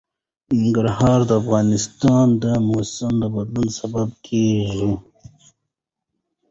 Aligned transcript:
ننګرهار 0.59 1.19
د 1.29 1.31
افغانستان 1.41 2.25
د 2.43 2.45
موسم 2.69 3.13
د 3.21 3.23
بدلون 3.35 3.67
سبب 3.79 4.09
کېږي. 4.27 4.91